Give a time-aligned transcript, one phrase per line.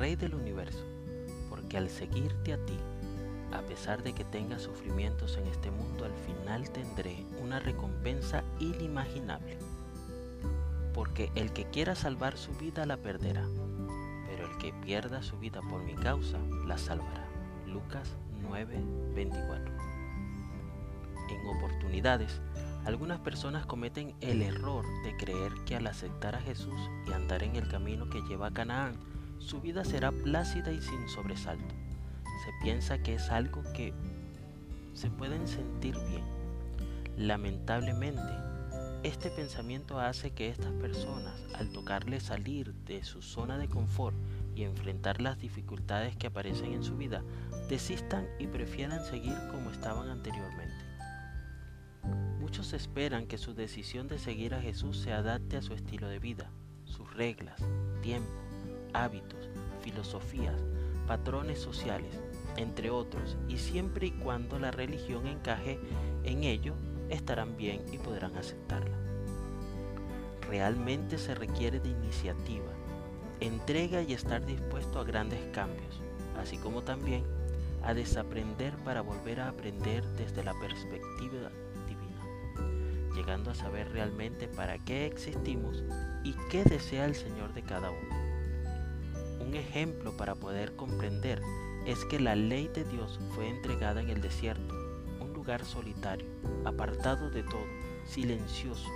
[0.00, 0.82] Rey del universo,
[1.50, 2.78] porque al seguirte a ti,
[3.52, 9.58] a pesar de que tenga sufrimientos en este mundo, al final tendré una recompensa inimaginable.
[10.94, 13.46] Porque el que quiera salvar su vida la perderá,
[14.26, 17.28] pero el que pierda su vida por mi causa la salvará.
[17.66, 19.70] Lucas 9:24.
[21.28, 22.40] En oportunidades,
[22.84, 27.56] algunas personas cometen el error de creer que al aceptar a Jesús y andar en
[27.56, 28.96] el camino que lleva a Canaán,
[29.38, 31.74] su vida será plácida y sin sobresalto
[32.44, 33.92] se piensa que es algo que
[34.94, 36.24] se pueden sentir bien.
[37.16, 38.32] Lamentablemente,
[39.02, 44.16] este pensamiento hace que estas personas, al tocarle salir de su zona de confort
[44.54, 47.22] y enfrentar las dificultades que aparecen en su vida,
[47.68, 50.89] desistan y prefieran seguir como estaban anteriormente.
[52.40, 56.18] Muchos esperan que su decisión de seguir a Jesús se adapte a su estilo de
[56.18, 56.50] vida,
[56.86, 57.60] sus reglas,
[58.00, 58.32] tiempo,
[58.94, 59.50] hábitos,
[59.82, 60.58] filosofías,
[61.06, 62.18] patrones sociales,
[62.56, 65.78] entre otros, y siempre y cuando la religión encaje
[66.24, 66.74] en ello,
[67.10, 68.96] estarán bien y podrán aceptarla.
[70.48, 72.72] Realmente se requiere de iniciativa,
[73.40, 76.00] entrega y estar dispuesto a grandes cambios,
[76.40, 77.22] así como también
[77.82, 81.50] a desaprender para volver a aprender desde la perspectiva
[83.20, 85.84] llegando a saber realmente para qué existimos
[86.24, 89.44] y qué desea el Señor de cada uno.
[89.46, 91.42] Un ejemplo para poder comprender
[91.84, 94.74] es que la ley de Dios fue entregada en el desierto,
[95.20, 96.28] un lugar solitario,
[96.64, 97.66] apartado de todo,
[98.06, 98.88] silencioso,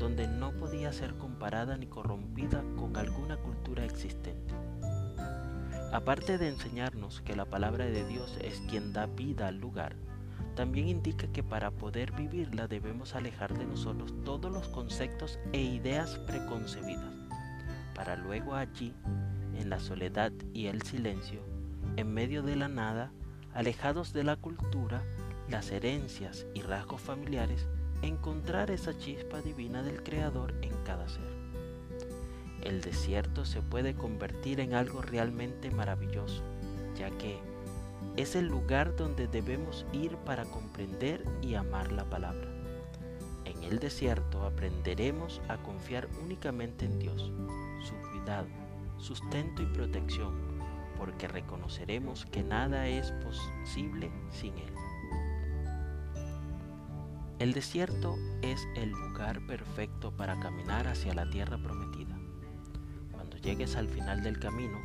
[0.00, 4.54] donde no podía ser comparada ni corrompida con alguna cultura existente.
[5.92, 9.94] Aparte de enseñarnos que la palabra de Dios es quien da vida al lugar,
[10.54, 16.18] también indica que para poder vivirla debemos alejar de nosotros todos los conceptos e ideas
[16.26, 17.14] preconcebidas,
[17.94, 18.94] para luego allí,
[19.56, 21.42] en la soledad y el silencio,
[21.96, 23.12] en medio de la nada,
[23.54, 25.02] alejados de la cultura,
[25.48, 27.66] las herencias y rasgos familiares,
[28.02, 31.32] encontrar esa chispa divina del Creador en cada ser.
[32.62, 36.42] El desierto se puede convertir en algo realmente maravilloso,
[36.96, 37.38] ya que
[38.16, 42.48] es el lugar donde debemos ir para comprender y amar la palabra.
[43.44, 47.32] En el desierto aprenderemos a confiar únicamente en Dios,
[47.82, 48.46] su cuidado,
[48.98, 50.34] sustento y protección,
[50.98, 54.72] porque reconoceremos que nada es posible sin Él.
[57.38, 62.16] El desierto es el lugar perfecto para caminar hacia la tierra prometida.
[63.10, 64.78] Cuando llegues al final del camino,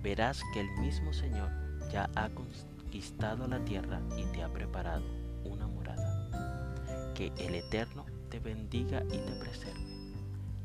[0.00, 5.04] verás que el mismo Señor ya ha conquistado la tierra y te ha preparado
[5.44, 7.12] una morada.
[7.14, 9.86] Que el Eterno te bendiga y te preserve.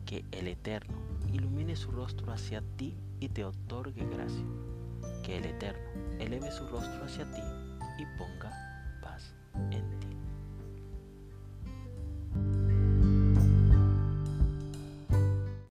[0.06, 0.97] Que el Eterno
[1.31, 4.45] ilumine su rostro hacia ti y te otorgue gracia
[5.23, 5.89] que el Eterno
[6.19, 7.41] eleve su rostro hacia ti
[7.97, 8.72] y ponga